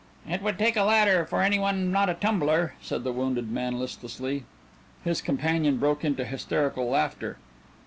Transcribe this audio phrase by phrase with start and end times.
[0.27, 3.77] "It would take a ladder for any one not a tumbler," said the wounded man
[3.77, 4.45] listlessly.
[5.03, 7.37] His companion broke into hysterical laughter.